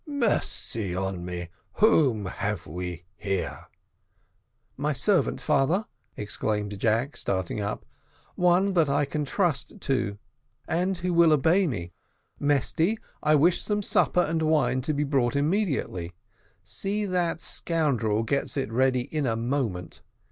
"Mercy 0.07 0.95
on 0.95 1.23
me, 1.23 1.49
whom 1.73 2.25
have 2.25 2.65
we 2.65 3.05
here?" 3.17 3.67
"My 4.75 4.93
servant, 4.93 5.39
father," 5.39 5.85
exclaimed 6.17 6.79
Jack, 6.79 7.15
starting 7.15 7.61
up; 7.61 7.85
"one 8.33 8.73
that 8.73 8.89
I 8.89 9.05
can 9.05 9.25
trust 9.25 9.79
to, 9.81 10.17
and 10.67 10.97
who 10.97 11.13
will 11.13 11.31
obey 11.31 11.67
me. 11.67 11.93
Mesty, 12.39 12.97
I 13.21 13.35
wish 13.35 13.61
some 13.61 13.83
supper 13.83 14.21
and 14.23 14.41
wine 14.41 14.81
to 14.81 14.93
be 14.95 15.03
brought 15.03 15.35
immediately 15.35 16.13
see 16.63 17.05
that 17.05 17.39
scoundrel 17.39 18.23
gets 18.23 18.57
it 18.57 18.71
ready 18.71 19.01
in 19.01 19.27
a 19.27 19.35
moment. 19.35 20.01